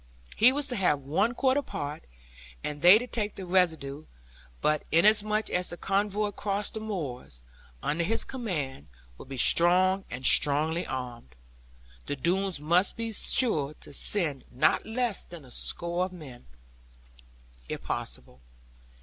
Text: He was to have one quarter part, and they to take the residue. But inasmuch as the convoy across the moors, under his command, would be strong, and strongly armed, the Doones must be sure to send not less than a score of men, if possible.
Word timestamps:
He 0.35 0.51
was 0.51 0.67
to 0.69 0.75
have 0.75 1.01
one 1.01 1.35
quarter 1.35 1.61
part, 1.61 2.05
and 2.63 2.81
they 2.81 2.97
to 2.97 3.05
take 3.05 3.35
the 3.35 3.45
residue. 3.45 4.05
But 4.59 4.81
inasmuch 4.91 5.51
as 5.51 5.69
the 5.69 5.77
convoy 5.77 6.25
across 6.25 6.71
the 6.71 6.79
moors, 6.79 7.43
under 7.83 8.03
his 8.03 8.23
command, 8.23 8.87
would 9.19 9.29
be 9.29 9.37
strong, 9.37 10.03
and 10.09 10.25
strongly 10.25 10.87
armed, 10.87 11.35
the 12.07 12.15
Doones 12.15 12.59
must 12.59 12.97
be 12.97 13.13
sure 13.13 13.75
to 13.75 13.93
send 13.93 14.45
not 14.49 14.87
less 14.87 15.23
than 15.23 15.45
a 15.45 15.51
score 15.51 16.05
of 16.05 16.13
men, 16.13 16.47
if 17.69 17.83
possible. 17.83 18.41